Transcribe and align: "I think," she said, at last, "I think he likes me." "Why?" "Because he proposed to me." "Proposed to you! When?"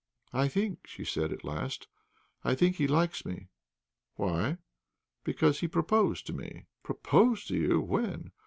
"I 0.33 0.47
think," 0.47 0.87
she 0.87 1.05
said, 1.05 1.31
at 1.31 1.43
last, 1.43 1.87
"I 2.43 2.55
think 2.55 2.77
he 2.77 2.87
likes 2.87 3.23
me." 3.23 3.49
"Why?" 4.15 4.57
"Because 5.23 5.59
he 5.59 5.67
proposed 5.67 6.25
to 6.25 6.33
me." 6.33 6.65
"Proposed 6.81 7.49
to 7.49 7.55
you! 7.55 7.81
When?" 7.81 8.31